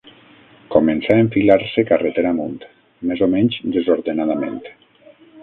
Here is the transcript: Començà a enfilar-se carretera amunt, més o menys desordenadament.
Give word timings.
Començà 0.75 1.11
a 1.17 1.23
enfilar-se 1.23 1.83
carretera 1.91 2.31
amunt, 2.37 2.57
més 3.11 3.23
o 3.27 3.29
menys 3.35 3.61
desordenadament. 3.79 4.59